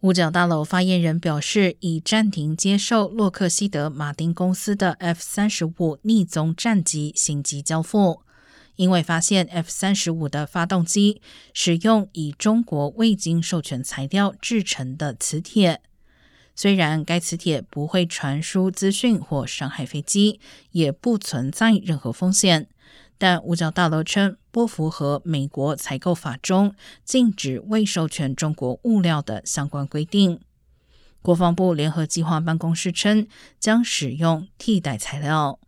[0.00, 8.22] 五角大楼发言人表示，已暂停接受洛克希德马丁公司的 F 三十五逆踪战机新机交付，
[8.76, 11.20] 因为发现 F 三十五的发动机
[11.52, 15.80] 使用以中国未经授权材料制成的磁铁。
[16.54, 20.38] 虽然该磁铁不会传输资讯或伤害飞机，
[20.70, 22.68] 也不存在任何风险。
[23.20, 30.40] 但五角大楼称不符合美国采购法中禁止未授权中国物料的相关规定。
[31.22, 33.28] 国防部联合计划办公室称
[33.60, 35.60] 将使用替代材料。